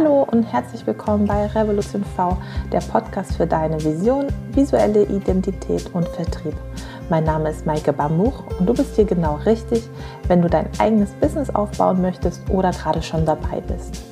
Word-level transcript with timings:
Hallo 0.00 0.22
und 0.30 0.44
herzlich 0.44 0.86
willkommen 0.86 1.26
bei 1.26 1.46
Revolution 1.46 2.04
V, 2.04 2.38
der 2.70 2.78
Podcast 2.78 3.36
für 3.36 3.48
deine 3.48 3.82
Vision, 3.82 4.28
visuelle 4.52 5.02
Identität 5.02 5.92
und 5.92 6.06
Vertrieb. 6.10 6.54
Mein 7.10 7.24
Name 7.24 7.50
ist 7.50 7.66
Maike 7.66 7.92
Bambuch 7.92 8.44
und 8.60 8.66
du 8.66 8.74
bist 8.74 8.94
hier 8.94 9.06
genau 9.06 9.40
richtig, 9.44 9.82
wenn 10.28 10.40
du 10.40 10.48
dein 10.48 10.68
eigenes 10.78 11.10
Business 11.14 11.50
aufbauen 11.52 12.00
möchtest 12.00 12.48
oder 12.48 12.70
gerade 12.70 13.02
schon 13.02 13.26
dabei 13.26 13.60
bist. 13.60 14.04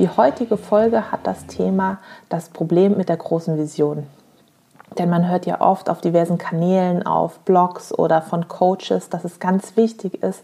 Die 0.00 0.08
heutige 0.08 0.56
Folge 0.56 1.12
hat 1.12 1.24
das 1.24 1.46
Thema 1.46 2.00
das 2.28 2.48
Problem 2.48 2.96
mit 2.96 3.08
der 3.08 3.18
großen 3.18 3.56
Vision. 3.56 4.08
Denn 4.98 5.08
man 5.08 5.28
hört 5.28 5.46
ja 5.46 5.60
oft 5.60 5.88
auf 5.88 6.00
diversen 6.00 6.36
Kanälen, 6.36 7.06
auf 7.06 7.38
Blogs 7.40 7.96
oder 7.96 8.22
von 8.22 8.48
Coaches, 8.48 9.08
dass 9.08 9.24
es 9.24 9.38
ganz 9.38 9.76
wichtig 9.76 10.22
ist, 10.22 10.42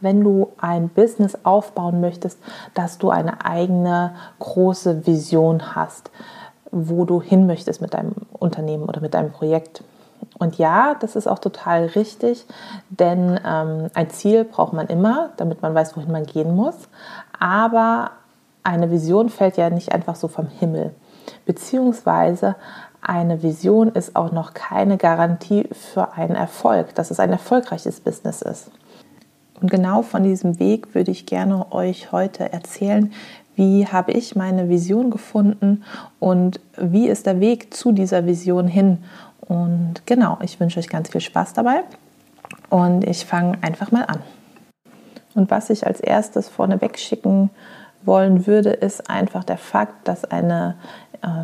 wenn 0.00 0.22
du 0.22 0.52
ein 0.58 0.88
Business 0.88 1.38
aufbauen 1.44 2.00
möchtest, 2.00 2.38
dass 2.74 2.98
du 2.98 3.10
eine 3.10 3.44
eigene 3.44 4.14
große 4.40 5.06
Vision 5.06 5.76
hast, 5.76 6.10
wo 6.72 7.04
du 7.04 7.22
hin 7.22 7.46
möchtest 7.46 7.80
mit 7.80 7.94
deinem 7.94 8.14
Unternehmen 8.32 8.84
oder 8.84 9.00
mit 9.00 9.14
deinem 9.14 9.30
Projekt. 9.30 9.84
Und 10.38 10.58
ja, 10.58 10.94
das 10.98 11.14
ist 11.14 11.28
auch 11.28 11.38
total 11.38 11.86
richtig, 11.86 12.46
denn 12.90 13.38
ähm, 13.46 13.90
ein 13.94 14.10
Ziel 14.10 14.44
braucht 14.44 14.72
man 14.72 14.88
immer, 14.88 15.30
damit 15.36 15.62
man 15.62 15.74
weiß, 15.74 15.96
wohin 15.96 16.10
man 16.10 16.26
gehen 16.26 16.56
muss. 16.56 16.76
Aber 17.38 18.10
eine 18.64 18.90
Vision 18.90 19.28
fällt 19.28 19.56
ja 19.56 19.70
nicht 19.70 19.92
einfach 19.92 20.16
so 20.16 20.26
vom 20.26 20.48
Himmel. 20.48 20.94
Beziehungsweise 21.46 22.56
eine 23.08 23.42
Vision 23.42 23.88
ist 23.88 24.16
auch 24.16 24.32
noch 24.32 24.54
keine 24.54 24.96
Garantie 24.96 25.68
für 25.72 26.14
einen 26.14 26.34
Erfolg, 26.34 26.94
dass 26.94 27.10
es 27.10 27.20
ein 27.20 27.30
erfolgreiches 27.30 28.00
Business 28.00 28.42
ist. 28.42 28.70
Und 29.60 29.70
genau 29.70 30.02
von 30.02 30.22
diesem 30.22 30.58
Weg 30.58 30.94
würde 30.94 31.10
ich 31.10 31.26
gerne 31.26 31.70
euch 31.72 32.12
heute 32.12 32.52
erzählen, 32.52 33.12
wie 33.56 33.86
habe 33.86 34.12
ich 34.12 34.34
meine 34.34 34.68
Vision 34.68 35.10
gefunden 35.10 35.84
und 36.18 36.60
wie 36.76 37.08
ist 37.08 37.26
der 37.26 37.40
Weg 37.40 37.72
zu 37.72 37.92
dieser 37.92 38.26
Vision 38.26 38.66
hin. 38.66 38.98
Und 39.40 40.06
genau, 40.06 40.38
ich 40.42 40.58
wünsche 40.58 40.80
euch 40.80 40.88
ganz 40.88 41.10
viel 41.10 41.20
Spaß 41.20 41.52
dabei 41.52 41.84
und 42.70 43.04
ich 43.04 43.26
fange 43.26 43.58
einfach 43.62 43.92
mal 43.92 44.04
an. 44.04 44.20
Und 45.34 45.50
was 45.50 45.70
ich 45.70 45.86
als 45.86 46.00
erstes 46.00 46.48
vorneweg 46.48 46.98
schicken 46.98 47.50
wollen 48.04 48.46
würde, 48.46 48.70
ist 48.70 49.08
einfach 49.10 49.44
der 49.44 49.58
Fakt, 49.58 50.08
dass 50.08 50.24
eine 50.24 50.76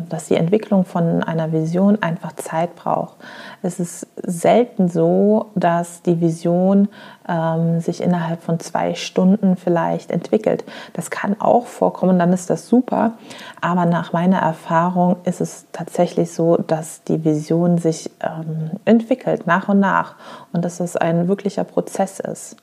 dass 0.09 0.27
die 0.27 0.35
Entwicklung 0.35 0.85
von 0.85 1.23
einer 1.23 1.51
Vision 1.51 2.01
einfach 2.01 2.33
Zeit 2.33 2.75
braucht. 2.75 3.15
Es 3.61 3.79
ist 3.79 4.07
selten 4.15 4.89
so, 4.89 5.51
dass 5.55 6.01
die 6.01 6.21
Vision 6.21 6.87
ähm, 7.27 7.79
sich 7.79 8.01
innerhalb 8.01 8.41
von 8.41 8.59
zwei 8.59 8.95
Stunden 8.95 9.55
vielleicht 9.55 10.11
entwickelt. 10.11 10.65
Das 10.93 11.09
kann 11.09 11.39
auch 11.39 11.65
vorkommen, 11.65 12.19
dann 12.19 12.33
ist 12.33 12.49
das 12.49 12.67
super. 12.67 13.13
Aber 13.59 13.85
nach 13.85 14.13
meiner 14.13 14.39
Erfahrung 14.39 15.17
ist 15.23 15.41
es 15.41 15.65
tatsächlich 15.71 16.31
so, 16.31 16.57
dass 16.57 17.03
die 17.03 17.23
Vision 17.23 17.77
sich 17.77 18.11
ähm, 18.21 18.71
entwickelt 18.85 19.47
nach 19.47 19.69
und 19.69 19.79
nach 19.79 20.15
und 20.53 20.65
dass 20.65 20.79
es 20.79 20.95
ein 20.95 21.27
wirklicher 21.27 21.63
Prozess 21.63 22.19
ist. 22.19 22.57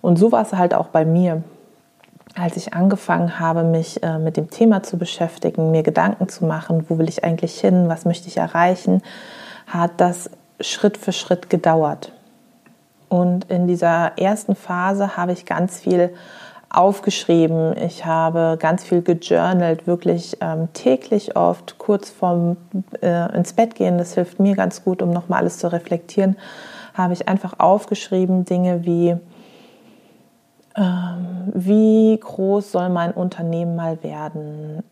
Und 0.00 0.18
so 0.18 0.32
war 0.32 0.42
es 0.42 0.52
halt 0.52 0.74
auch 0.74 0.88
bei 0.88 1.04
mir 1.04 1.42
als 2.34 2.56
ich 2.56 2.74
angefangen 2.74 3.38
habe, 3.38 3.62
mich 3.62 4.02
äh, 4.02 4.18
mit 4.18 4.36
dem 4.36 4.50
Thema 4.50 4.82
zu 4.82 4.98
beschäftigen, 4.98 5.70
mir 5.70 5.82
Gedanken 5.82 6.28
zu 6.28 6.44
machen, 6.44 6.84
wo 6.88 6.98
will 6.98 7.08
ich 7.08 7.24
eigentlich 7.24 7.60
hin, 7.60 7.88
was 7.88 8.04
möchte 8.04 8.28
ich 8.28 8.36
erreichen, 8.36 9.02
hat 9.66 9.92
das 9.98 10.30
Schritt 10.60 10.96
für 10.96 11.12
Schritt 11.12 11.48
gedauert. 11.48 12.12
Und 13.08 13.50
in 13.50 13.68
dieser 13.68 14.18
ersten 14.18 14.56
Phase 14.56 15.16
habe 15.16 15.32
ich 15.32 15.46
ganz 15.46 15.78
viel 15.78 16.10
aufgeschrieben. 16.70 17.76
Ich 17.76 18.04
habe 18.04 18.56
ganz 18.58 18.82
viel 18.82 19.02
gejournalt, 19.02 19.86
wirklich 19.86 20.38
ähm, 20.40 20.68
täglich 20.72 21.36
oft, 21.36 21.78
kurz 21.78 22.10
vorm 22.10 22.56
äh, 23.00 23.36
ins 23.36 23.52
Bett 23.52 23.76
gehen. 23.76 23.98
Das 23.98 24.14
hilft 24.14 24.40
mir 24.40 24.56
ganz 24.56 24.82
gut, 24.82 25.00
um 25.02 25.10
nochmal 25.10 25.40
alles 25.40 25.58
zu 25.58 25.70
reflektieren. 25.70 26.36
Habe 26.94 27.12
ich 27.12 27.28
einfach 27.28 27.58
aufgeschrieben 27.58 28.44
Dinge 28.44 28.84
wie 28.84 29.16
ähm, 30.76 31.13
wie 31.52 32.18
groß 32.18 32.72
soll 32.72 32.88
mein 32.88 33.12
Unternehmen 33.12 33.76
mal 33.76 34.02
werden? 34.02 34.82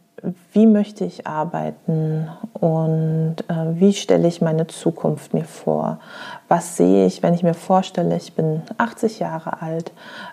Wie 0.52 0.66
möchte 0.66 1.04
ich 1.04 1.26
arbeiten 1.26 2.28
und 2.52 3.36
äh, 3.48 3.80
wie 3.80 3.92
stelle 3.92 4.28
ich 4.28 4.40
meine 4.40 4.68
Zukunft 4.68 5.34
mir 5.34 5.44
vor? 5.44 5.98
Was 6.46 6.76
sehe 6.76 7.06
ich, 7.06 7.24
wenn 7.24 7.34
ich 7.34 7.42
mir 7.42 7.54
vorstelle, 7.54 8.16
ich 8.16 8.34
bin 8.34 8.62
80 8.78 9.18
Jahre 9.18 9.62
alt? 9.62 9.90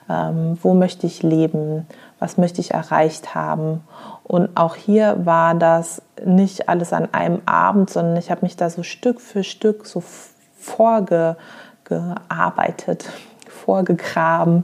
Ähm, 0.07 0.59
wo 0.61 0.75
möchte 0.75 1.07
ich 1.07 1.23
leben? 1.23 1.87
Was 2.19 2.37
möchte 2.37 2.61
ich 2.61 2.71
erreicht 2.71 3.33
haben? 3.33 3.81
Und 4.23 4.55
auch 4.55 4.75
hier 4.75 5.25
war 5.25 5.55
das 5.55 6.03
nicht 6.23 6.69
alles 6.69 6.93
an 6.93 7.11
einem 7.11 7.41
Abend, 7.47 7.89
sondern 7.89 8.17
ich 8.17 8.29
habe 8.29 8.41
mich 8.43 8.55
da 8.55 8.69
so 8.69 8.83
Stück 8.83 9.19
für 9.19 9.43
Stück 9.43 9.87
so 9.87 10.03
vorgearbeitet, 10.59 13.09
vorgegraben 13.69 14.63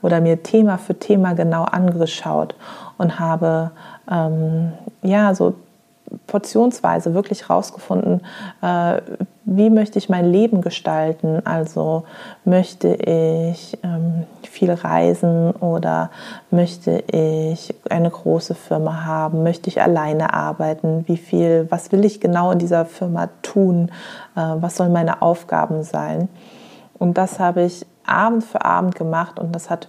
oder 0.00 0.20
mir 0.20 0.44
Thema 0.44 0.78
für 0.78 0.96
Thema 0.96 1.32
genau 1.32 1.64
angeschaut 1.64 2.54
und 2.98 3.18
habe 3.18 3.72
ähm, 4.08 4.72
ja 5.02 5.34
so 5.34 5.54
portionsweise 6.28 7.14
wirklich 7.14 7.50
rausgefunden, 7.50 8.20
äh, 8.62 9.00
wie 9.44 9.70
möchte 9.70 9.98
ich 9.98 10.08
mein 10.08 10.30
Leben 10.30 10.60
gestalten. 10.60 11.44
Also 11.44 12.04
möchte 12.44 12.94
ich 12.94 13.76
ähm, 13.82 14.24
viel 14.48 14.70
reisen 14.70 15.50
oder 15.50 16.10
möchte 16.52 17.02
ich 17.10 17.74
eine 17.90 18.10
große 18.10 18.54
Firma 18.54 19.04
haben, 19.04 19.42
möchte 19.42 19.68
ich 19.68 19.82
alleine 19.82 20.32
arbeiten, 20.32 21.02
wie 21.08 21.16
viel, 21.16 21.66
was 21.70 21.90
will 21.90 22.04
ich 22.04 22.20
genau 22.20 22.52
in 22.52 22.60
dieser 22.60 22.84
Firma 22.84 23.30
tun, 23.42 23.90
äh, 24.36 24.40
was 24.40 24.76
sollen 24.76 24.92
meine 24.92 25.22
Aufgaben 25.22 25.82
sein. 25.82 26.28
Und 26.98 27.18
das 27.18 27.40
habe 27.40 27.64
ich 27.64 27.84
Abend 28.06 28.44
für 28.44 28.64
Abend 28.64 28.94
gemacht 28.94 29.38
und 29.38 29.52
das 29.52 29.70
hat 29.70 29.88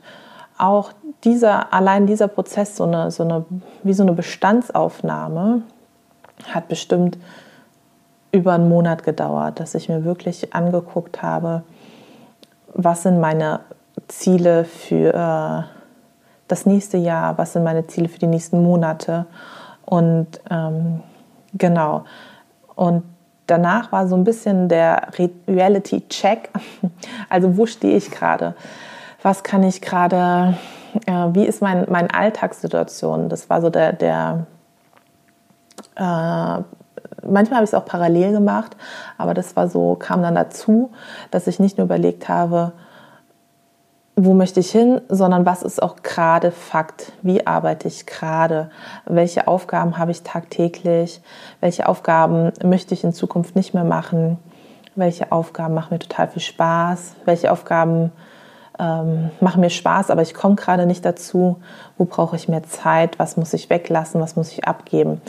auch 0.57 0.91
dieser, 1.23 1.73
allein 1.73 2.07
dieser 2.07 2.27
Prozess, 2.27 2.77
so 2.77 2.83
eine, 2.83 3.11
so 3.11 3.23
eine, 3.23 3.45
wie 3.83 3.93
so 3.93 4.03
eine 4.03 4.13
Bestandsaufnahme, 4.13 5.63
hat 6.51 6.67
bestimmt 6.67 7.17
über 8.31 8.53
einen 8.53 8.69
Monat 8.69 9.03
gedauert, 9.03 9.59
dass 9.59 9.75
ich 9.75 9.89
mir 9.89 10.03
wirklich 10.03 10.53
angeguckt 10.53 11.21
habe, 11.21 11.63
was 12.73 13.03
sind 13.03 13.19
meine 13.19 13.61
Ziele 14.07 14.65
für 14.65 15.13
äh, 15.13 15.63
das 16.47 16.65
nächste 16.65 16.97
Jahr, 16.97 17.37
was 17.37 17.53
sind 17.53 17.63
meine 17.63 17.87
Ziele 17.87 18.09
für 18.09 18.19
die 18.19 18.27
nächsten 18.27 18.61
Monate 18.61 19.25
und 19.85 20.27
ähm, 20.49 21.01
genau. 21.53 22.05
Und 22.75 23.03
danach 23.47 23.91
war 23.91 24.07
so 24.07 24.15
ein 24.15 24.23
bisschen 24.23 24.69
der 24.69 25.09
Reality-Check. 25.47 26.49
Also 27.29 27.57
wo 27.57 27.65
stehe 27.65 27.97
ich 27.97 28.11
gerade? 28.11 28.55
Was 29.21 29.43
kann 29.43 29.63
ich 29.63 29.81
gerade, 29.81 30.55
äh, 31.05 31.27
wie 31.33 31.45
ist 31.45 31.61
mein, 31.61 31.85
meine 31.89 32.13
Alltagssituation? 32.13 33.29
Das 33.29 33.49
war 33.49 33.61
so 33.61 33.69
der, 33.69 33.93
der 33.93 34.45
äh, 35.95 36.63
manchmal 37.25 37.57
habe 37.57 37.63
ich 37.63 37.71
es 37.71 37.73
auch 37.73 37.85
parallel 37.85 38.31
gemacht, 38.31 38.75
aber 39.17 39.33
das 39.33 39.55
war 39.55 39.67
so, 39.67 39.95
kam 39.95 40.21
dann 40.21 40.35
dazu, 40.35 40.91
dass 41.31 41.47
ich 41.47 41.59
nicht 41.59 41.77
nur 41.77 41.85
überlegt 41.85 42.29
habe, 42.29 42.73
wo 44.15 44.33
möchte 44.33 44.61
ich 44.61 44.71
hin, 44.71 45.01
sondern 45.09 45.45
was 45.45 45.61
ist 45.61 45.83
auch 45.83 45.97
gerade 46.01 46.51
Fakt? 46.51 47.11
Wie 47.21 47.45
arbeite 47.45 47.87
ich 47.89 48.05
gerade? 48.05 48.69
Welche 49.05 49.47
Aufgaben 49.47 49.97
habe 49.97 50.11
ich 50.11 50.23
tagtäglich? 50.23 51.21
Welche 51.59 51.89
Aufgaben 51.89 52.53
möchte 52.63 52.93
ich 52.93 53.03
in 53.03 53.11
Zukunft 53.11 53.57
nicht 53.57 53.73
mehr 53.73 53.83
machen? 53.83 54.37
Welche 54.95 55.33
Aufgaben 55.33 55.73
machen 55.73 55.93
mir 55.93 55.99
total 55.99 56.29
viel 56.29 56.41
Spaß? 56.41 57.15
Welche 57.25 57.51
Aufgaben 57.51 58.13
ähm, 58.79 59.31
machen 59.41 59.59
mir 59.59 59.69
Spaß, 59.69 60.09
aber 60.11 60.21
ich 60.21 60.33
komme 60.33 60.55
gerade 60.55 60.85
nicht 60.85 61.03
dazu? 61.03 61.57
Wo 61.97 62.05
brauche 62.05 62.37
ich 62.37 62.47
mehr 62.47 62.63
Zeit? 62.63 63.19
Was 63.19 63.35
muss 63.35 63.53
ich 63.53 63.69
weglassen? 63.69 64.21
Was 64.21 64.37
muss 64.37 64.51
ich 64.53 64.65
abgeben? 64.65 65.21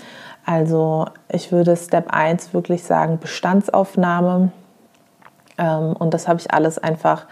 Also 0.44 1.06
ich 1.28 1.50
würde 1.50 1.76
Step 1.76 2.12
1 2.12 2.54
wirklich 2.54 2.84
sagen 2.84 3.18
Bestandsaufnahme. 3.18 4.52
Ähm, 5.58 5.92
und 5.94 6.14
das 6.14 6.28
habe 6.28 6.38
ich 6.38 6.52
alles 6.52 6.78
einfach 6.78 7.26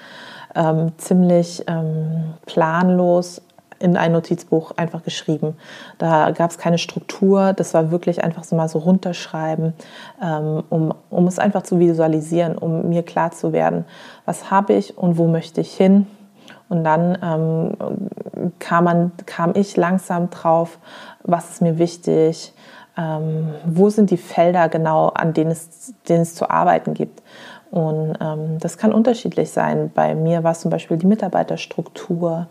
ähm, 0.54 0.92
ziemlich 0.98 1.64
ähm, 1.66 2.34
planlos 2.46 3.42
in 3.78 3.96
ein 3.96 4.12
Notizbuch 4.12 4.72
einfach 4.76 5.02
geschrieben. 5.02 5.56
Da 5.98 6.30
gab 6.30 6.50
es 6.50 6.58
keine 6.58 6.78
Struktur, 6.78 7.52
das 7.52 7.74
war 7.74 7.90
wirklich 7.90 8.24
einfach 8.24 8.44
so 8.44 8.56
mal 8.56 8.68
so 8.68 8.78
runterschreiben, 8.78 9.74
ähm, 10.22 10.62
um, 10.70 10.94
um 11.10 11.26
es 11.26 11.38
einfach 11.38 11.62
zu 11.62 11.78
visualisieren, 11.78 12.56
um 12.56 12.88
mir 12.88 13.02
klar 13.02 13.32
zu 13.32 13.52
werden, 13.52 13.84
was 14.24 14.50
habe 14.50 14.74
ich 14.74 14.96
und 14.96 15.18
wo 15.18 15.26
möchte 15.26 15.60
ich 15.60 15.74
hin. 15.74 16.06
Und 16.68 16.82
dann 16.84 17.18
ähm, 17.22 18.52
kam, 18.58 18.84
man, 18.84 19.12
kam 19.26 19.52
ich 19.54 19.76
langsam 19.76 20.30
drauf, 20.30 20.78
was 21.22 21.50
ist 21.50 21.62
mir 21.62 21.78
wichtig, 21.78 22.54
ähm, 22.96 23.50
wo 23.66 23.90
sind 23.90 24.10
die 24.10 24.16
Felder 24.16 24.68
genau, 24.68 25.08
an 25.08 25.34
denen 25.34 25.50
es, 25.50 25.94
denen 26.08 26.22
es 26.22 26.34
zu 26.34 26.48
arbeiten 26.48 26.94
gibt. 26.94 27.22
Und 27.74 28.14
ähm, 28.20 28.58
das 28.60 28.78
kann 28.78 28.92
unterschiedlich 28.92 29.50
sein. 29.50 29.90
Bei 29.92 30.14
mir 30.14 30.44
war 30.44 30.52
es 30.52 30.60
zum 30.60 30.70
Beispiel 30.70 30.96
die 30.96 31.08
Mitarbeiterstruktur. 31.08 32.46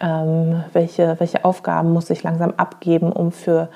ähm, 0.00 0.64
welche, 0.72 1.20
welche 1.20 1.44
Aufgaben 1.44 1.92
muss 1.92 2.10
ich 2.10 2.22
langsam 2.22 2.54
abgeben, 2.56 3.12
um 3.12 3.30
für 3.30 3.68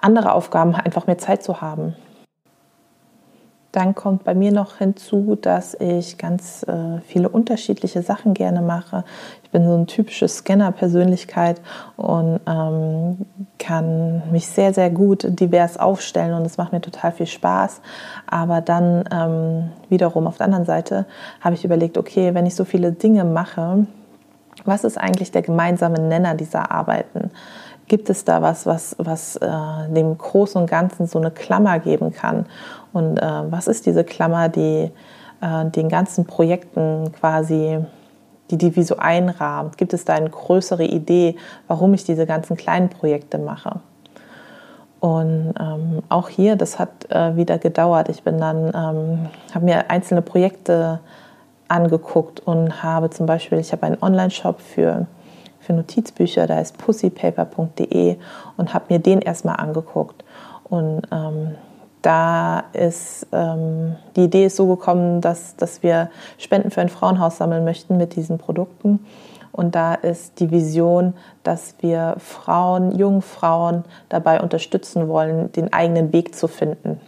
andere 0.00 0.32
Aufgaben 0.32 0.74
einfach 0.74 1.06
mehr 1.06 1.18
Zeit 1.18 1.42
zu 1.42 1.60
haben. 1.60 1.94
Dann 3.72 3.94
kommt 3.94 4.24
bei 4.24 4.34
mir 4.34 4.50
noch 4.50 4.78
hinzu, 4.78 5.38
dass 5.40 5.74
ich 5.74 6.18
ganz 6.18 6.64
äh, 6.64 7.00
viele 7.06 7.28
unterschiedliche 7.28 8.02
Sachen 8.02 8.34
gerne 8.34 8.62
mache. 8.62 9.04
Ich 9.44 9.50
bin 9.50 9.64
so 9.64 9.76
ein 9.76 9.86
typisches 9.86 10.38
Scanner-Persönlichkeit 10.38 11.60
und 11.96 12.40
ähm, 12.48 13.18
kann 13.60 14.22
mich 14.32 14.48
sehr, 14.48 14.74
sehr 14.74 14.90
gut 14.90 15.24
divers 15.38 15.78
aufstellen 15.78 16.34
und 16.34 16.44
es 16.44 16.56
macht 16.56 16.72
mir 16.72 16.80
total 16.80 17.12
viel 17.12 17.26
Spaß. 17.26 17.80
Aber 18.26 18.60
dann 18.60 19.04
ähm, 19.12 19.70
wiederum 19.88 20.26
auf 20.26 20.38
der 20.38 20.46
anderen 20.46 20.64
Seite 20.64 21.06
habe 21.40 21.54
ich 21.54 21.64
überlegt, 21.64 21.96
okay, 21.96 22.34
wenn 22.34 22.46
ich 22.46 22.56
so 22.56 22.64
viele 22.64 22.90
Dinge 22.90 23.24
mache, 23.24 23.86
was 24.64 24.82
ist 24.82 24.98
eigentlich 24.98 25.30
der 25.30 25.42
gemeinsame 25.42 26.00
Nenner 26.00 26.34
dieser 26.34 26.72
Arbeiten? 26.72 27.30
Gibt 27.86 28.08
es 28.08 28.24
da 28.24 28.40
was, 28.40 28.66
was, 28.66 28.94
was 28.98 29.34
äh, 29.36 29.48
dem 29.88 30.16
Großen 30.16 30.60
und 30.60 30.70
Ganzen 30.70 31.06
so 31.06 31.18
eine 31.18 31.32
Klammer 31.32 31.80
geben 31.80 32.12
kann? 32.12 32.46
Und 32.92 33.18
äh, 33.18 33.50
was 33.50 33.68
ist 33.68 33.86
diese 33.86 34.04
Klammer, 34.04 34.48
die 34.48 34.90
äh, 35.40 35.64
den 35.66 35.88
ganzen 35.88 36.24
Projekten 36.26 37.12
quasi, 37.12 37.78
die 38.50 38.58
die 38.58 38.74
wie 38.76 38.82
so 38.82 38.96
einrahmt? 38.96 39.78
Gibt 39.78 39.92
es 39.92 40.04
da 40.04 40.14
eine 40.14 40.30
größere 40.30 40.84
Idee, 40.84 41.36
warum 41.68 41.94
ich 41.94 42.04
diese 42.04 42.26
ganzen 42.26 42.56
kleinen 42.56 42.88
Projekte 42.88 43.38
mache? 43.38 43.80
Und 45.00 45.54
ähm, 45.58 46.02
auch 46.10 46.28
hier, 46.28 46.56
das 46.56 46.78
hat 46.78 47.10
äh, 47.10 47.34
wieder 47.36 47.58
gedauert. 47.58 48.10
Ich 48.10 48.22
bin 48.22 48.38
dann, 48.38 48.66
ähm, 48.66 49.28
habe 49.54 49.64
mir 49.64 49.90
einzelne 49.90 50.20
Projekte 50.20 51.00
angeguckt 51.68 52.40
und 52.40 52.82
habe 52.82 53.08
zum 53.08 53.24
Beispiel, 53.24 53.58
ich 53.58 53.72
habe 53.72 53.84
einen 53.84 54.02
Online-Shop 54.02 54.60
für 54.60 55.06
für 55.60 55.74
Notizbücher, 55.74 56.46
da 56.46 56.58
ist 56.58 56.78
pussypaper.de 56.78 58.16
und 58.56 58.74
habe 58.74 58.86
mir 58.88 58.98
den 58.98 59.20
erstmal 59.20 59.56
angeguckt. 59.56 60.24
Und 60.64 61.02
ähm, 61.12 61.54
da 62.02 62.64
ist 62.72 63.26
ähm, 63.32 63.96
die 64.16 64.24
Idee 64.24 64.46
ist 64.46 64.56
so 64.56 64.66
gekommen, 64.66 65.20
dass, 65.20 65.56
dass 65.56 65.82
wir 65.82 66.10
Spenden 66.38 66.70
für 66.70 66.80
ein 66.80 66.88
Frauenhaus 66.88 67.36
sammeln 67.36 67.64
möchten 67.64 67.96
mit 67.96 68.16
diesen 68.16 68.38
Produkten. 68.38 69.04
Und 69.52 69.74
da 69.74 69.94
ist 69.94 70.38
die 70.40 70.50
Vision, 70.50 71.14
dass 71.42 71.74
wir 71.80 72.14
Frauen, 72.18 72.96
jungen 72.96 73.22
Frauen 73.22 73.84
dabei 74.08 74.40
unterstützen 74.40 75.08
wollen, 75.08 75.50
den 75.52 75.72
eigenen 75.72 76.12
Weg 76.12 76.34
zu 76.34 76.48
finden. 76.48 77.00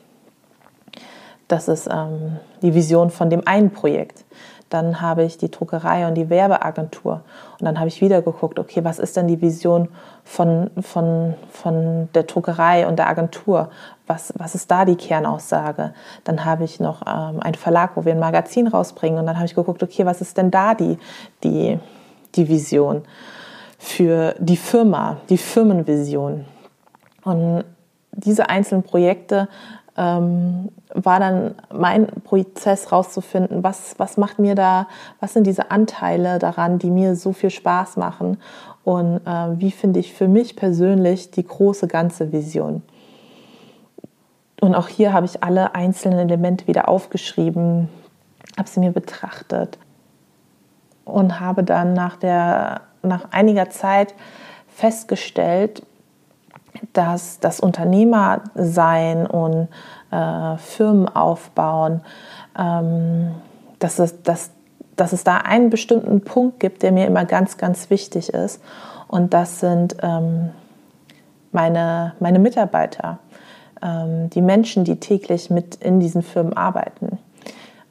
Das 1.49 1.69
ist 1.69 1.87
ähm, 1.87 2.39
die 2.63 2.75
Vision 2.75 3.11
von 3.11 3.31
dem 3.31 3.47
einen 3.47 3.71
Projekt. 3.71 4.25
Dann 4.73 5.03
habe 5.03 5.25
ich 5.25 5.37
die 5.37 5.51
Druckerei 5.51 6.07
und 6.09 6.15
die 6.15 6.31
Werbeagentur. 6.31 7.21
Und 7.59 7.67
dann 7.67 7.79
habe 7.79 7.89
ich 7.89 8.01
wieder 8.01 8.23
geguckt, 8.23 8.59
okay, 8.59 8.83
was 8.85 8.99
ist 8.99 9.19
denn 9.19 9.29
die 9.29 9.43
Vision 9.43 9.89
von, 10.25 10.71
von, 10.81 11.35
von 11.51 12.09
der 12.15 12.23
Druckerei 12.23 12.87
und 12.87 12.99
der 12.99 13.07
Agentur? 13.07 13.69
Was, 14.07 14.33
was 14.39 14.55
ist 14.55 14.71
da 14.71 14.87
die 14.87 14.97
Kernaussage? 14.97 15.93
Dann 16.25 16.47
habe 16.47 16.65
ich 16.65 16.81
noch 16.81 17.03
ähm, 17.03 17.41
einen 17.41 17.55
Verlag, 17.55 17.91
wo 17.97 18.07
wir 18.07 18.13
ein 18.13 18.19
Magazin 18.19 18.67
rausbringen. 18.67 19.19
Und 19.19 19.27
dann 19.27 19.37
habe 19.37 19.45
ich 19.45 19.55
geguckt, 19.55 19.83
okay, 19.83 20.07
was 20.07 20.23
ist 20.23 20.39
denn 20.39 20.51
da 20.51 20.75
die, 20.75 20.99
die, 21.45 21.79
die 22.35 22.49
Vision 22.49 23.03
für 23.79 24.35
die 24.39 24.57
Firma, 24.57 25.19
die 25.29 25.39
Firmenvision? 25.39 26.47
Und 27.25 27.65
diese 28.13 28.49
einzelnen 28.49 28.85
Projekte 28.85 29.49
ähm, 29.97 30.71
war 30.95 31.21
dann 31.21 31.55
mein 31.73 32.07
Prozess 32.25 32.93
rauszufinden, 32.93 33.63
was, 33.63 33.95
was 33.99 34.17
macht 34.17 34.39
mir 34.39 34.55
da, 34.55 34.87
was 35.21 35.35
sind 35.35 35.47
diese 35.47 35.71
Anteile 35.71 36.39
daran, 36.39 36.79
die 36.79 36.91
mir 36.91 37.15
so 37.15 37.33
viel 37.33 37.51
Spaß 37.51 37.97
machen 37.97 38.39
und 38.85 39.21
äh, 39.27 39.61
wie 39.61 39.71
finde 39.71 40.01
ich 40.01 40.15
für 40.15 40.29
mich 40.29 40.57
persönlich 40.57 41.31
die 41.31 41.47
große 41.47 41.89
ganze 41.89 42.33
Vision. 42.33 42.83
Und 44.61 44.75
auch 44.75 44.89
hier 44.89 45.13
habe 45.13 45.27
ich 45.27 45.43
alle 45.43 45.75
einzelnen 45.75 46.21
Elemente 46.21 46.69
wieder 46.69 46.89
aufgeschrieben, 46.89 47.89
habe 48.57 48.69
sie 48.69 48.81
mir 48.81 48.93
betrachtet 48.93 49.79
und 51.05 51.41
habe 51.41 51.65
dann 51.65 51.95
nach, 51.95 52.17
der, 52.17 52.83
nach 53.03 53.33
einiger 53.33 53.71
Zeit 53.71 54.15
festgestellt, 54.69 55.83
dass 56.93 57.39
das 57.41 57.61
Unternehmersein 57.61 59.27
und 59.27 59.69
äh, 60.11 60.57
Firmen 60.59 61.09
aufbauen, 61.09 62.03
ähm, 62.59 63.35
dass, 63.79 63.99
es, 63.99 64.23
dass, 64.23 64.51
dass 64.97 65.13
es 65.13 65.25
da 65.25 65.39
einen 65.39 65.71
bestimmten 65.71 66.21
Punkt 66.23 66.61
gibt, 66.61 66.83
der 66.83 66.93
mir 66.93 67.07
immer 67.07 67.25
ganz, 67.25 67.57
ganz 67.57 67.91
wichtig 67.91 68.31
ist. 68.31 68.63
Und 69.09 69.35
das 69.35 69.61
sind 69.61 69.97
ähm, 70.03 70.51
meine, 71.53 72.15
meine 72.21 72.39
Mitarbeiter, 72.39 73.19
ähm, 73.83 74.31
die 74.31 74.43
Menschen, 74.43 74.85
die 74.85 74.97
täglich 74.97 75.51
mit 75.51 75.77
in 75.77 76.01
diesen 76.01 76.23
Firmen 76.23 76.57
arbeiten. 76.57 77.19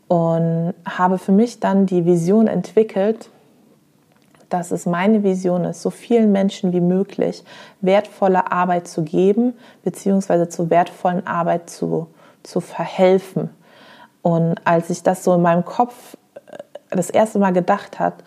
Und 0.08 0.74
habe 0.86 1.18
für 1.18 1.32
mich 1.32 1.60
dann 1.60 1.86
die 1.86 2.06
Vision 2.06 2.48
entwickelt, 2.48 3.30
dass 4.54 4.72
es 4.72 4.86
meine 4.86 5.24
Vision 5.24 5.64
ist, 5.66 5.82
so 5.82 5.90
vielen 5.90 6.32
Menschen 6.32 6.74
wie 6.74 6.82
möglich 6.82 7.44
wertvolle 7.82 8.52
Arbeit 8.52 8.88
zu 8.88 9.04
geben, 9.04 9.54
beziehungsweise 9.84 10.50
zu 10.50 10.70
wertvollen 10.70 11.26
Arbeit 11.26 11.70
zu, 11.70 12.08
zu 12.44 12.60
verhelfen. 12.60 13.50
Und 14.22 14.56
als 14.66 14.90
ich 14.90 15.04
das 15.04 15.24
so 15.24 15.34
in 15.34 15.42
meinem 15.42 15.66
Kopf 15.66 16.18
äh, 16.36 16.58
das 16.90 17.10
erste 17.10 17.40
Mal 17.40 17.54
gedacht 17.54 18.00
hat, 18.00 18.24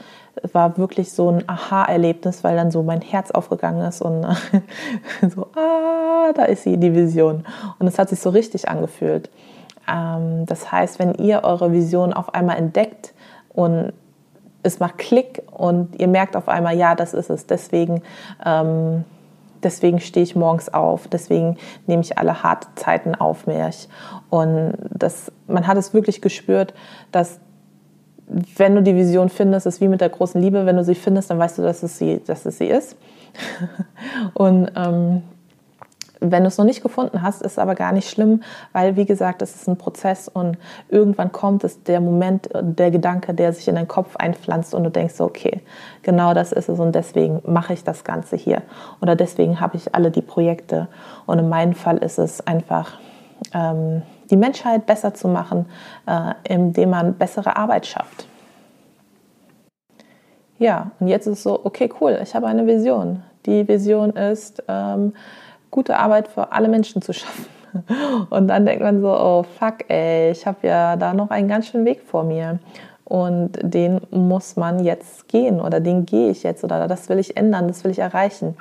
war 0.53 0.77
wirklich 0.79 1.13
so 1.13 1.31
ein 1.31 1.49
Aha-Erlebnis, 1.49 2.43
weil 2.43 2.57
dann 2.57 2.71
so 2.71 2.83
mein 2.83 3.01
Herz 3.01 3.31
aufgegangen 3.31 3.87
ist 3.87 4.03
und 4.03 4.23
so, 5.35 5.47
ah, 5.55 6.33
da 6.35 6.45
ist 6.45 6.65
sie, 6.65 6.77
die 6.77 6.95
Vision. 6.95 7.45
Und 7.79 7.87
es 7.87 7.99
hat 7.99 8.09
sich 8.09 8.21
so 8.21 8.31
richtig 8.31 8.69
angefühlt. 8.69 9.31
Ähm, 9.89 10.47
das 10.47 10.73
heißt, 10.73 10.99
wenn 10.99 11.15
ihr 11.15 11.45
eure 11.45 11.73
Vision 11.73 12.13
auf 12.13 12.35
einmal 12.35 12.57
entdeckt 12.57 13.15
und 13.51 13.93
es 14.65 14.81
macht 14.81 14.99
Klick 14.99 15.43
und 15.53 16.01
ihr 16.01 16.09
merkt 16.09 16.37
auf 16.37 16.49
einmal, 16.49 16.77
ja, 16.77 16.95
das 16.95 17.15
ist 17.15 17.31
es. 17.31 17.47
Deswegen, 17.47 18.03
ähm, 18.45 19.05
deswegen 19.63 20.01
stehe 20.01 20.25
ich 20.25 20.35
morgens 20.35 20.73
auf, 20.73 21.07
deswegen 21.07 21.59
nehme 21.87 22.03
ich 22.03 22.19
alle 22.19 22.43
harte 22.43 22.67
Zeiten 22.75 23.15
auf 23.15 23.47
mich. 23.47 23.89
Und 24.31 24.75
das, 24.91 25.31
man 25.47 25.67
hat 25.67 25.77
es 25.77 25.95
wirklich 25.95 26.21
gespürt, 26.23 26.75
dass 27.13 27.39
wenn 28.27 28.75
du 28.75 28.83
die 28.83 28.97
Vision 28.97 29.29
findest, 29.29 29.67
ist 29.67 29.83
wie 29.83 29.89
mit 29.89 30.01
der 30.01 30.09
großen 30.09 30.41
Liebe, 30.41 30.65
wenn 30.65 30.77
du 30.77 30.85
sie 30.85 30.95
findest, 30.95 31.29
dann 31.29 31.39
weißt 31.39 31.59
du, 31.59 31.63
dass 31.63 31.83
es 31.83 31.99
sie, 31.99 32.23
dass 32.25 32.47
es 32.47 32.57
sie 32.57 32.67
ist. 32.67 32.97
und 34.35 34.73
ähm, 34.77 35.23
wenn 36.31 36.43
du 36.43 36.49
es 36.49 36.59
noch 36.59 36.65
nicht 36.65 36.83
gefunden 36.83 37.23
hast, 37.23 37.43
ist 37.43 37.59
aber 37.59 37.75
gar 37.75 37.93
nicht 37.93 38.09
schlimm, 38.09 38.43
weil 38.73 38.97
wie 38.97 39.05
gesagt, 39.05 39.43
es 39.43 39.55
ist 39.55 39.69
ein 39.69 39.77
Prozess 39.77 40.29
und 40.29 40.59
irgendwann 40.89 41.33
kommt 41.33 41.65
es 41.65 41.83
der 41.83 42.01
Moment, 42.01 42.49
der 42.55 42.91
Gedanke, 42.91 43.35
der 43.35 43.53
sich 43.53 43.69
in 43.69 43.75
deinen 43.75 43.89
Kopf 43.89 44.17
einpflanzt 44.17 44.75
und 44.75 44.85
du 44.85 44.91
denkst, 44.91 45.21
okay, 45.21 45.61
genau 46.03 46.35
das 46.35 46.53
ist 46.53 46.69
es 46.69 46.79
und 46.79 46.95
deswegen 46.95 47.43
mache 47.47 47.73
ich 47.73 47.85
das 47.85 48.05
Ganze 48.05 48.37
hier 48.37 48.63
oder 49.01 49.17
deswegen 49.17 49.61
habe 49.61 49.77
ich 49.77 49.95
alle 49.95 50.11
die 50.11 50.23
Projekte 50.23 50.89
und 51.27 51.39
in 51.39 51.49
meinem 51.49 51.75
Fall 51.75 51.99
ist 51.99 52.19
es 52.19 52.47
einfach 52.47 52.99
ähm, 53.53 54.03
die 54.31 54.37
Menschheit 54.37 54.87
besser 54.87 55.15
zu 55.15 55.29
machen, 55.29 55.67
äh, 56.07 56.35
indem 56.45 56.91
man 56.91 57.15
bessere 57.15 57.57
Arbeit 57.57 57.87
schafft. 57.87 58.27
Ja, 60.59 60.93
und 61.01 61.09
jetzt 61.09 61.27
ist 61.27 61.39
es 61.39 61.43
so, 61.43 61.65
okay, 61.65 61.91
cool, 62.01 62.19
ich 62.23 62.35
habe 62.35 62.47
eine 62.47 62.67
Vision. 62.67 63.23
Die 63.47 63.67
Vision 63.67 64.11
ist, 64.11 64.63
ähm, 64.69 65.13
gute 65.75 65.99
Arbeit 65.99 66.29
für 66.29 66.53
alle 66.53 66.69
Menschen 66.69 67.03
zu 67.03 67.13
schaffen. 67.13 67.47
Und 68.31 68.47
dann 68.47 68.65
denkt 68.65 68.81
man 68.81 69.01
so, 69.01 69.09
oh 69.09 69.43
fuck, 69.59 69.91
ey, 69.91 70.31
ich 70.31 70.47
habe 70.47 70.69
ja 70.69 70.95
da 70.95 71.13
noch 71.13 71.31
einen 71.31 71.49
ganz 71.49 71.67
schönen 71.67 71.85
Weg 71.85 72.03
vor 72.03 72.23
mir. 72.23 72.61
Und 73.05 73.59
den 73.61 74.01
muss 74.13 74.57
man 74.57 74.83
jetzt 74.83 75.29
gehen 75.29 75.61
oder 75.61 75.81
den 75.81 76.07
gehe 76.07 76.31
ich 76.31 76.43
jetzt 76.43 76.65
oder 76.65 76.89
das 76.89 77.11
will 77.11 77.19
ich 77.19 77.37
ändern, 77.37 77.69
das 77.69 77.85
will 77.85 77.91
ich 77.91 77.99
erreichen. 77.99 78.57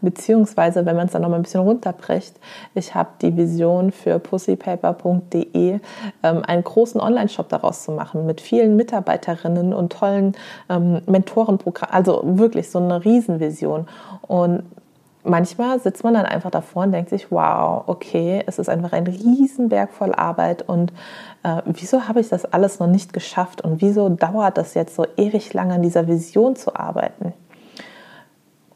Beziehungsweise, 0.00 0.86
wenn 0.86 0.94
man 0.94 1.06
es 1.06 1.12
dann 1.12 1.22
noch 1.22 1.28
mal 1.28 1.36
ein 1.36 1.42
bisschen 1.42 1.62
runterbricht, 1.62 2.38
ich 2.74 2.94
habe 2.94 3.08
die 3.20 3.36
Vision 3.36 3.90
für 3.90 4.20
pussypaper.de, 4.20 5.80
ähm, 6.22 6.42
einen 6.46 6.62
großen 6.62 7.00
Online-Shop 7.00 7.48
daraus 7.48 7.82
zu 7.82 7.90
machen 7.90 8.26
mit 8.26 8.40
vielen 8.40 8.76
Mitarbeiterinnen 8.76 9.72
und 9.72 9.92
tollen 9.92 10.36
ähm, 10.68 11.00
Mentorenprogrammen. 11.06 11.92
Also 11.92 12.20
wirklich 12.22 12.70
so 12.70 12.78
eine 12.78 13.04
Riesenvision. 13.04 13.88
Und 14.28 14.62
manchmal 15.24 15.80
sitzt 15.80 16.04
man 16.04 16.14
dann 16.14 16.26
einfach 16.26 16.50
davor 16.50 16.84
und 16.84 16.92
denkt 16.92 17.10
sich, 17.10 17.30
wow, 17.30 17.84
okay, 17.86 18.42
es 18.46 18.58
ist 18.58 18.68
einfach 18.68 18.92
ein 18.92 19.06
Riesenberg 19.06 19.90
voll 19.92 20.14
Arbeit 20.14 20.68
und 20.68 20.92
äh, 21.42 21.62
wieso 21.66 22.08
habe 22.08 22.20
ich 22.20 22.28
das 22.28 22.44
alles 22.44 22.78
noch 22.78 22.86
nicht 22.86 23.12
geschafft 23.12 23.62
und 23.62 23.80
wieso 23.80 24.08
dauert 24.08 24.58
das 24.58 24.74
jetzt 24.74 24.94
so 24.94 25.06
ewig 25.16 25.52
lange 25.52 25.74
an 25.74 25.82
dieser 25.82 26.06
Vision 26.06 26.56
zu 26.56 26.74
arbeiten? 26.74 27.32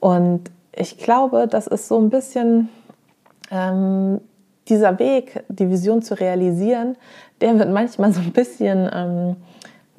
Und 0.00 0.50
ich 0.72 0.98
glaube, 0.98 1.48
das 1.48 1.66
ist 1.66 1.88
so 1.88 1.98
ein 1.98 2.10
bisschen 2.10 2.68
ähm, 3.50 4.20
dieser 4.68 4.98
Weg, 4.98 5.44
die 5.48 5.70
Vision 5.70 6.02
zu 6.02 6.18
realisieren, 6.18 6.96
der 7.40 7.58
wird 7.58 7.70
manchmal 7.70 8.12
so 8.12 8.20
ein 8.20 8.32
bisschen 8.32 8.90
ähm, 8.92 9.36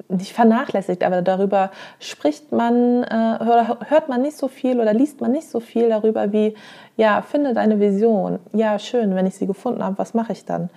nicht 0.08 0.32
vernachlässigt, 0.32 1.02
aber 1.04 1.22
darüber 1.22 1.70
spricht 1.98 2.52
man, 2.52 3.02
äh, 3.02 3.38
hört 3.88 4.08
man 4.08 4.22
nicht 4.22 4.36
so 4.36 4.48
viel 4.48 4.80
oder 4.80 4.94
liest 4.94 5.20
man 5.20 5.32
nicht 5.32 5.48
so 5.48 5.60
viel 5.60 5.88
darüber 5.88 6.32
wie, 6.32 6.54
ja, 6.96 7.22
finde 7.22 7.54
deine 7.54 7.80
Vision. 7.80 8.38
Ja, 8.52 8.78
schön, 8.78 9.14
wenn 9.14 9.26
ich 9.26 9.34
sie 9.34 9.46
gefunden 9.46 9.82
habe, 9.82 9.98
was 9.98 10.14
mache 10.14 10.32
ich 10.32 10.44
dann? 10.44 10.70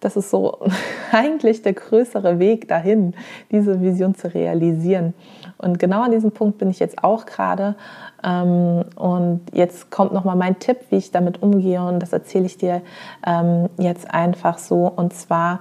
Das 0.00 0.16
ist 0.16 0.30
so 0.30 0.58
eigentlich 1.12 1.62
der 1.62 1.72
größere 1.72 2.38
Weg 2.38 2.68
dahin, 2.68 3.14
diese 3.50 3.80
Vision 3.80 4.14
zu 4.14 4.32
realisieren. 4.32 5.14
Und 5.56 5.78
genau 5.78 6.02
an 6.02 6.10
diesem 6.10 6.32
Punkt 6.32 6.58
bin 6.58 6.68
ich 6.68 6.78
jetzt 6.78 7.02
auch 7.02 7.24
gerade. 7.24 7.74
Ähm, 8.22 8.84
und 8.96 9.40
jetzt 9.52 9.90
kommt 9.90 10.12
nochmal 10.12 10.36
mein 10.36 10.58
Tipp, 10.58 10.78
wie 10.90 10.96
ich 10.96 11.10
damit 11.10 11.42
umgehe. 11.42 11.82
Und 11.82 12.00
das 12.00 12.12
erzähle 12.12 12.46
ich 12.46 12.58
dir 12.58 12.82
ähm, 13.26 13.70
jetzt 13.78 14.12
einfach 14.12 14.58
so. 14.58 14.92
Und 14.94 15.14
zwar 15.14 15.60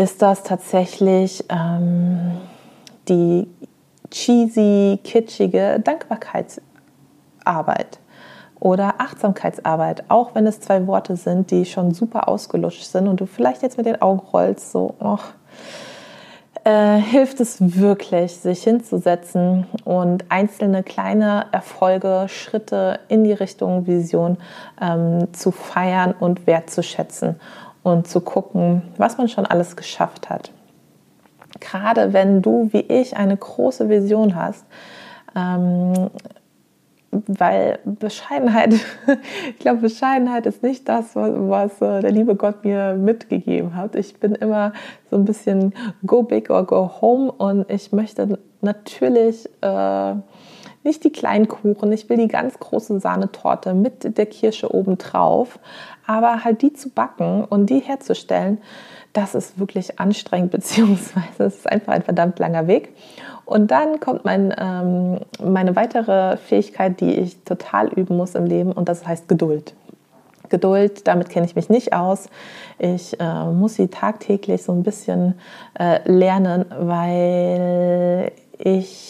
ist 0.00 0.22
das 0.22 0.42
tatsächlich 0.42 1.44
ähm, 1.50 2.38
die 3.06 3.46
cheesy, 4.10 4.98
kitschige 5.04 5.78
Dankbarkeitsarbeit 5.84 7.98
oder 8.58 8.94
Achtsamkeitsarbeit, 8.96 10.04
auch 10.08 10.34
wenn 10.34 10.46
es 10.46 10.60
zwei 10.60 10.86
Worte 10.86 11.16
sind, 11.16 11.50
die 11.50 11.66
schon 11.66 11.92
super 11.92 12.28
ausgelutscht 12.28 12.84
sind 12.84 13.08
und 13.08 13.20
du 13.20 13.26
vielleicht 13.26 13.60
jetzt 13.60 13.76
mit 13.76 13.84
den 13.84 14.00
Augen 14.00 14.20
rollst, 14.20 14.72
so, 14.72 14.94
oh, 15.00 15.18
äh, 16.64 16.96
hilft 16.96 17.40
es 17.40 17.76
wirklich, 17.76 18.38
sich 18.38 18.62
hinzusetzen 18.62 19.66
und 19.84 20.24
einzelne 20.30 20.82
kleine 20.82 21.44
Erfolge, 21.52 22.24
Schritte 22.28 23.00
in 23.08 23.24
die 23.24 23.34
Richtung 23.34 23.86
Vision 23.86 24.38
ähm, 24.80 25.30
zu 25.34 25.50
feiern 25.50 26.14
und 26.18 26.46
wertzuschätzen 26.46 27.38
und 27.82 28.06
zu 28.06 28.20
gucken, 28.20 28.82
was 28.96 29.18
man 29.18 29.28
schon 29.28 29.46
alles 29.46 29.76
geschafft 29.76 30.30
hat. 30.30 30.52
Gerade 31.58 32.12
wenn 32.12 32.42
du 32.42 32.68
wie 32.72 32.80
ich 32.80 33.16
eine 33.16 33.36
große 33.36 33.88
Vision 33.88 34.34
hast, 34.34 34.64
ähm, 35.34 36.10
weil 37.12 37.80
Bescheidenheit, 37.84 38.74
ich 39.48 39.58
glaube, 39.58 39.80
Bescheidenheit 39.80 40.46
ist 40.46 40.62
nicht 40.62 40.88
das, 40.88 41.16
was, 41.16 41.32
was, 41.34 41.82
äh, 41.82 42.00
der 42.00 42.12
liebe 42.12 42.36
Gott 42.36 42.64
mir 42.64 42.94
mitgegeben 42.94 43.74
hat. 43.74 43.96
Ich 43.96 44.20
bin 44.20 44.34
immer 44.34 44.72
so 45.10 45.16
ein 45.16 45.24
bisschen 45.24 45.74
go 46.06 46.22
big 46.22 46.50
or 46.50 46.64
go 46.64 46.90
home 47.00 47.32
und 47.32 47.68
ich 47.70 47.92
möchte 47.92 48.38
natürlich 48.60 49.48
äh, 49.60 50.14
nicht 50.82 51.04
die 51.04 51.12
kleinen 51.12 51.48
Kuchen, 51.48 51.92
ich 51.92 52.08
will 52.08 52.16
die 52.16 52.28
ganz 52.28 52.58
große 52.58 53.00
Sahnetorte 53.00 53.74
mit 53.74 54.16
der 54.16 54.26
Kirsche 54.26 54.74
obendrauf, 54.74 55.58
aber 56.06 56.44
halt 56.44 56.62
die 56.62 56.72
zu 56.72 56.90
backen 56.90 57.44
und 57.44 57.70
die 57.70 57.80
herzustellen, 57.80 58.58
das 59.12 59.34
ist 59.34 59.58
wirklich 59.58 59.98
anstrengend, 60.00 60.50
beziehungsweise 60.52 61.44
es 61.44 61.56
ist 61.56 61.70
einfach 61.70 61.92
ein 61.92 62.02
verdammt 62.02 62.38
langer 62.38 62.66
Weg. 62.66 62.94
Und 63.44 63.72
dann 63.72 63.98
kommt 63.98 64.24
mein, 64.24 64.54
ähm, 64.56 65.20
meine 65.42 65.74
weitere 65.74 66.36
Fähigkeit, 66.36 67.00
die 67.00 67.14
ich 67.14 67.42
total 67.42 67.88
üben 67.88 68.16
muss 68.16 68.34
im 68.34 68.46
Leben, 68.46 68.72
und 68.72 68.88
das 68.88 69.06
heißt 69.06 69.28
Geduld. 69.28 69.74
Geduld, 70.50 71.06
damit 71.06 71.30
kenne 71.30 71.46
ich 71.46 71.56
mich 71.56 71.68
nicht 71.68 71.92
aus. 71.92 72.28
Ich 72.78 73.18
äh, 73.20 73.44
muss 73.46 73.74
sie 73.74 73.88
tagtäglich 73.88 74.62
so 74.62 74.72
ein 74.72 74.82
bisschen 74.82 75.34
äh, 75.78 76.00
lernen, 76.10 76.64
weil 76.78 78.32
ich, 78.58 79.09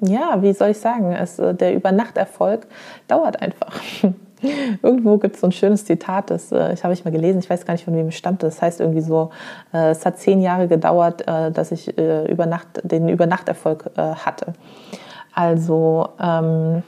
ja, 0.00 0.40
wie 0.42 0.52
soll 0.52 0.70
ich 0.70 0.78
sagen, 0.78 1.12
es, 1.12 1.38
äh, 1.38 1.54
der 1.54 1.74
Übernachterfolg 1.74 2.66
dauert 3.06 3.40
einfach. 3.40 3.80
Irgendwo 4.82 5.18
gibt 5.18 5.34
es 5.34 5.40
so 5.40 5.48
ein 5.48 5.52
schönes 5.52 5.84
Zitat, 5.84 6.30
das 6.30 6.52
äh, 6.52 6.76
habe 6.76 6.92
ich 6.92 7.04
mal 7.04 7.10
gelesen, 7.10 7.40
ich 7.40 7.50
weiß 7.50 7.66
gar 7.66 7.74
nicht, 7.74 7.84
von 7.84 7.94
wem 7.94 8.08
es 8.08 8.14
stammt. 8.14 8.42
Das 8.42 8.62
heißt 8.62 8.80
irgendwie 8.80 9.00
so, 9.00 9.30
äh, 9.72 9.90
es 9.90 10.06
hat 10.06 10.18
zehn 10.18 10.40
Jahre 10.40 10.68
gedauert, 10.68 11.26
äh, 11.26 11.50
dass 11.50 11.72
ich 11.72 11.88
über 11.98 12.46
Nacht, 12.46 12.68
den 12.84 13.08
Übernachterfolg 13.08 13.90
hatte. 13.96 14.52
Also 15.34 16.08
ähm, 16.20 16.82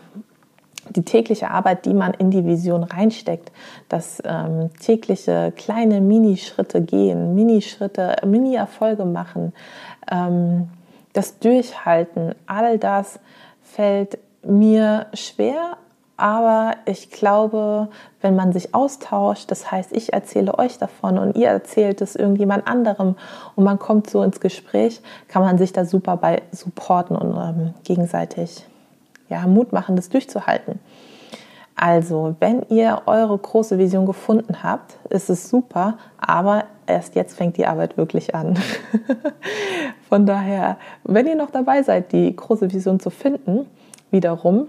die 0.88 1.04
tägliche 1.04 1.50
Arbeit, 1.50 1.84
die 1.84 1.94
man 1.94 2.14
in 2.14 2.30
die 2.30 2.44
Vision 2.44 2.82
reinsteckt, 2.82 3.52
das 3.88 4.22
ähm, 4.24 4.70
tägliche 4.80 5.52
kleine 5.56 6.00
Minischritte 6.00 6.80
gehen, 6.80 7.34
Minischritte, 7.34 8.16
Mini-Erfolge 8.24 9.04
machen, 9.04 9.52
ähm, 10.10 10.68
das 11.12 11.38
Durchhalten, 11.38 12.34
all 12.46 12.78
das 12.78 13.18
fällt 13.62 14.18
mir 14.42 15.06
schwer, 15.14 15.76
aber 16.16 16.74
ich 16.84 17.10
glaube, 17.10 17.88
wenn 18.20 18.36
man 18.36 18.52
sich 18.52 18.74
austauscht, 18.74 19.50
das 19.50 19.70
heißt, 19.70 19.92
ich 19.92 20.12
erzähle 20.12 20.58
euch 20.58 20.76
davon 20.76 21.18
und 21.18 21.34
ihr 21.34 21.48
erzählt 21.48 22.02
es 22.02 22.14
irgendjemand 22.14 22.66
anderem 22.66 23.16
und 23.56 23.64
man 23.64 23.78
kommt 23.78 24.10
so 24.10 24.22
ins 24.22 24.40
Gespräch, 24.40 25.00
kann 25.28 25.42
man 25.42 25.56
sich 25.56 25.72
da 25.72 25.86
super 25.86 26.18
bei 26.18 26.42
supporten 26.52 27.16
und 27.16 27.36
ähm, 27.36 27.74
gegenseitig 27.84 28.66
ja, 29.30 29.46
Mut 29.46 29.72
machen, 29.72 29.96
das 29.96 30.10
durchzuhalten. 30.10 30.78
Also, 31.82 32.36
wenn 32.40 32.60
ihr 32.68 33.00
eure 33.06 33.38
große 33.38 33.78
Vision 33.78 34.04
gefunden 34.04 34.62
habt, 34.62 34.98
ist 35.08 35.30
es 35.30 35.48
super, 35.48 35.96
aber 36.18 36.64
erst 36.86 37.14
jetzt 37.14 37.38
fängt 37.38 37.56
die 37.56 37.64
Arbeit 37.64 37.96
wirklich 37.96 38.34
an. 38.34 38.58
Von 40.10 40.26
daher, 40.26 40.76
wenn 41.04 41.26
ihr 41.26 41.36
noch 41.36 41.48
dabei 41.48 41.82
seid, 41.82 42.12
die 42.12 42.36
große 42.36 42.70
Vision 42.70 43.00
zu 43.00 43.08
finden, 43.08 43.66
wiederum 44.10 44.66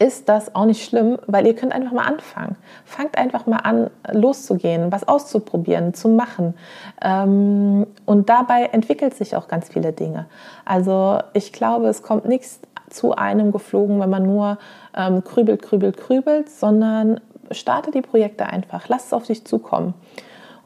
ist 0.00 0.30
das 0.30 0.54
auch 0.54 0.64
nicht 0.64 0.82
schlimm, 0.82 1.18
weil 1.26 1.46
ihr 1.46 1.54
könnt 1.54 1.74
einfach 1.74 1.92
mal 1.92 2.06
anfangen. 2.06 2.56
Fangt 2.86 3.18
einfach 3.18 3.46
mal 3.46 3.58
an, 3.58 3.90
loszugehen, 4.10 4.90
was 4.90 5.06
auszuprobieren, 5.06 5.92
zu 5.92 6.08
machen. 6.08 6.54
Ähm, 7.02 7.86
und 8.06 8.30
dabei 8.30 8.70
entwickelt 8.72 9.14
sich 9.14 9.36
auch 9.36 9.46
ganz 9.46 9.68
viele 9.68 9.92
Dinge. 9.92 10.24
Also 10.64 11.18
ich 11.34 11.52
glaube, 11.52 11.88
es 11.88 12.02
kommt 12.02 12.24
nichts 12.24 12.60
zu 12.88 13.14
einem 13.14 13.52
geflogen, 13.52 14.00
wenn 14.00 14.08
man 14.08 14.22
nur 14.22 14.58
ähm, 14.96 15.22
krübelt, 15.22 15.60
krübelt, 15.60 15.98
krübelt, 15.98 16.48
sondern 16.48 17.20
starte 17.50 17.90
die 17.90 18.02
Projekte 18.02 18.46
einfach. 18.46 18.88
Lass 18.88 19.06
es 19.06 19.12
auf 19.12 19.26
dich 19.26 19.44
zukommen. 19.44 19.92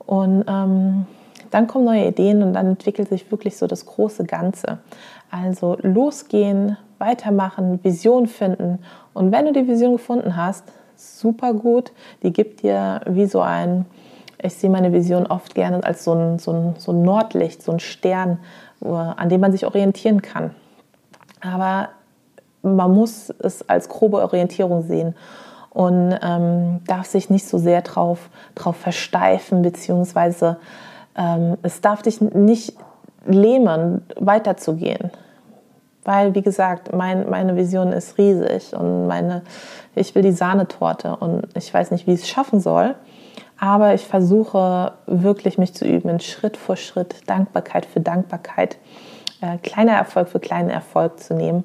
Und 0.06 0.44
ähm, 0.46 1.06
dann 1.50 1.66
kommen 1.66 1.86
neue 1.86 2.06
Ideen 2.06 2.42
und 2.44 2.52
dann 2.52 2.66
entwickelt 2.66 3.08
sich 3.08 3.30
wirklich 3.32 3.56
so 3.56 3.66
das 3.66 3.84
große 3.84 4.24
Ganze. 4.24 4.78
Also 5.28 5.76
losgehen, 5.82 6.76
weitermachen, 7.04 7.82
Vision 7.82 8.26
finden. 8.26 8.78
Und 9.12 9.32
wenn 9.32 9.46
du 9.46 9.52
die 9.52 9.68
Vision 9.68 9.92
gefunden 9.92 10.37
hast, 10.37 10.64
super 10.96 11.52
gut, 11.52 11.92
die 12.23 12.32
gibt 12.32 12.62
dir 12.62 13.00
wie 13.06 13.26
so 13.26 13.40
ein, 13.40 13.87
ich 14.42 14.54
sehe 14.54 14.70
meine 14.70 14.92
Vision 14.92 15.26
oft 15.26 15.54
gerne 15.54 15.82
als 15.84 16.04
so 16.04 16.12
ein, 16.12 16.38
so 16.38 16.52
ein, 16.52 16.75
so 16.78 16.92
ein 16.92 17.02
Nordlicht, 17.02 17.62
so 17.62 17.73
ein 17.73 17.80
Stern, 17.80 18.38
an 18.80 19.28
dem 19.28 19.40
man 19.40 19.52
sich 19.52 19.66
orientieren 19.66 20.23
kann. 20.23 20.54
Aber 21.40 21.90
man 22.62 22.92
muss 22.92 23.32
es 23.38 23.68
als 23.68 23.88
grobe 23.88 24.23
Orientierung 24.23 24.82
sehen 24.82 25.14
und 25.70 26.18
ähm, 26.23 26.80
darf 26.87 27.06
sich 27.06 27.30
nicht 27.30 27.46
so 27.46 27.58
sehr 27.58 27.82
drauf, 27.82 28.30
drauf 28.54 28.76
versteifen, 28.76 29.62
beziehungsweise 29.62 30.58
ähm, 31.16 31.56
es 31.62 31.80
darf 31.80 32.02
dich 32.02 32.20
nicht 32.20 32.76
lähmen, 33.26 34.02
weiterzugehen. 34.16 35.11
Weil, 36.04 36.34
wie 36.34 36.42
gesagt, 36.42 36.92
mein, 36.94 37.28
meine 37.30 37.56
Vision 37.56 37.92
ist 37.92 38.18
riesig 38.18 38.75
und 38.75 39.06
meine, 39.06 39.42
ich 39.94 40.14
will 40.14 40.23
die 40.23 40.32
Sahnetorte 40.32 41.16
und 41.16 41.49
ich 41.56 41.73
weiß 41.73 41.90
nicht, 41.90 42.06
wie 42.06 42.12
ich 42.12 42.23
es 42.23 42.28
schaffen 42.28 42.61
soll. 42.61 42.94
Aber 43.58 43.94
ich 43.94 44.06
versuche 44.06 44.92
wirklich 45.06 45.58
mich 45.58 45.75
zu 45.75 45.87
üben, 45.87 46.20
Schritt 46.20 46.56
für 46.56 46.76
Schritt, 46.76 47.28
Dankbarkeit 47.28 47.87
für 47.87 48.00
Dankbarkeit, 48.00 48.76
äh, 49.40 49.58
kleiner 49.58 49.92
Erfolg 49.92 50.28
für 50.28 50.40
kleinen 50.40 50.70
Erfolg 50.70 51.20
zu 51.20 51.34
nehmen 51.34 51.64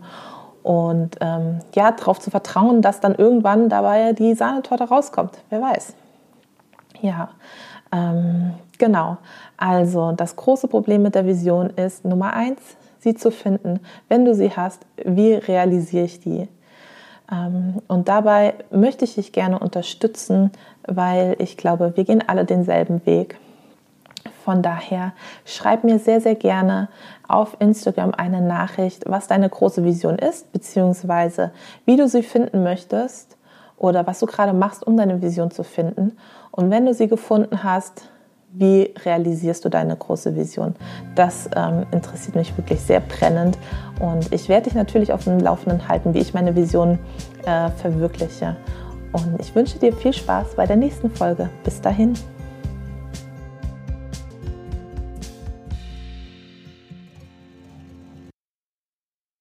und 0.63 1.17
ähm, 1.21 1.59
ja, 1.73 1.91
darauf 1.91 2.19
zu 2.19 2.29
vertrauen, 2.29 2.81
dass 2.81 2.99
dann 2.99 3.15
irgendwann 3.15 3.69
dabei 3.69 4.13
die 4.13 4.35
Sahnetorte 4.35 4.83
rauskommt. 4.83 5.39
Wer 5.49 5.61
weiß. 5.61 5.93
Ja, 7.01 7.29
ähm, 7.91 8.53
genau. 8.77 9.17
Also 9.57 10.11
das 10.11 10.35
große 10.35 10.67
Problem 10.67 11.01
mit 11.01 11.15
der 11.15 11.25
Vision 11.25 11.69
ist 11.71 12.05
Nummer 12.05 12.33
eins, 12.33 12.61
sie 12.99 13.15
zu 13.15 13.31
finden. 13.31 13.79
Wenn 14.07 14.25
du 14.25 14.33
sie 14.35 14.51
hast, 14.51 14.85
wie 15.03 15.33
realisiere 15.33 16.05
ich 16.05 16.19
die? 16.19 16.47
Ähm, 17.31 17.81
und 17.87 18.07
dabei 18.07 18.55
möchte 18.71 19.05
ich 19.05 19.15
dich 19.15 19.31
gerne 19.31 19.59
unterstützen, 19.59 20.51
weil 20.85 21.35
ich 21.39 21.57
glaube, 21.57 21.93
wir 21.95 22.03
gehen 22.03 22.23
alle 22.27 22.45
denselben 22.45 23.05
Weg. 23.05 23.37
Von 24.43 24.61
daher 24.61 25.13
schreib 25.45 25.83
mir 25.83 25.99
sehr, 25.99 26.21
sehr 26.21 26.35
gerne 26.35 26.89
auf 27.27 27.55
Instagram 27.59 28.11
eine 28.15 28.41
Nachricht, 28.41 29.03
was 29.07 29.27
deine 29.27 29.49
große 29.49 29.83
Vision 29.83 30.17
ist, 30.17 30.51
beziehungsweise 30.51 31.51
wie 31.85 31.95
du 31.95 32.07
sie 32.07 32.23
finden 32.23 32.63
möchtest 32.63 33.37
oder 33.77 34.07
was 34.07 34.19
du 34.19 34.25
gerade 34.25 34.53
machst, 34.53 34.85
um 34.85 34.97
deine 34.97 35.21
Vision 35.21 35.51
zu 35.51 35.63
finden. 35.63 36.17
Und 36.51 36.71
wenn 36.71 36.85
du 36.85 36.93
sie 36.93 37.07
gefunden 37.07 37.63
hast, 37.63 38.09
wie 38.51 38.93
realisierst 39.05 39.63
du 39.65 39.69
deine 39.69 39.95
große 39.95 40.35
Vision? 40.35 40.75
Das 41.15 41.49
ähm, 41.55 41.85
interessiert 41.91 42.35
mich 42.35 42.55
wirklich 42.57 42.81
sehr 42.81 42.99
brennend 42.99 43.57
und 43.99 44.31
ich 44.33 44.49
werde 44.49 44.65
dich 44.65 44.73
natürlich 44.73 45.13
auf 45.13 45.23
dem 45.23 45.39
Laufenden 45.39 45.87
halten, 45.87 46.13
wie 46.13 46.19
ich 46.19 46.33
meine 46.33 46.55
Vision 46.55 46.99
äh, 47.45 47.69
verwirkliche. 47.69 48.55
Und 49.11 49.39
ich 49.39 49.53
wünsche 49.55 49.79
dir 49.79 49.93
viel 49.93 50.13
Spaß 50.13 50.55
bei 50.55 50.65
der 50.65 50.75
nächsten 50.75 51.09
Folge. 51.09 51.49
Bis 51.63 51.81
dahin. 51.81 52.13